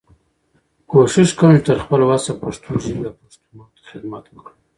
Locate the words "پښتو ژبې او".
2.41-3.15